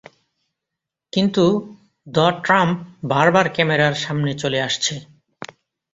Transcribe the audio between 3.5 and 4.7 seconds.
ক্যামেরার সামনে চলে